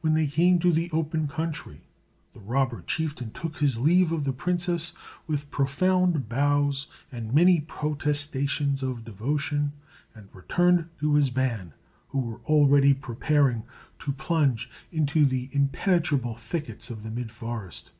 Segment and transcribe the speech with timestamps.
[0.00, 1.82] When they came to the open country,
[2.32, 4.94] the robber chieftain took his leave of the princess,
[5.26, 9.72] with profound bows and many protestations of devotion,
[10.14, 11.74] and returned to his band,
[12.08, 13.64] who were already preparing
[13.98, 17.90] to plunge into the impenetrable thickets of the midforest.